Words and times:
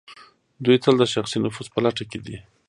دوی 0.65 0.77
تل 0.83 0.95
د 0.99 1.03
شخصي 1.13 1.37
نفوذ 1.43 1.67
په 1.73 1.79
لټه 1.85 2.03
کې 2.09 2.19
دي. 2.25 2.37